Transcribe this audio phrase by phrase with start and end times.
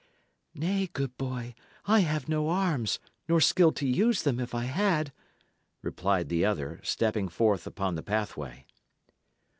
[0.55, 1.53] "Nay, good boy,
[1.85, 2.97] I have no arms,
[3.29, 5.13] nor skill to use them if I had,"
[5.83, 8.65] replied the other, stepping forth upon the pathway.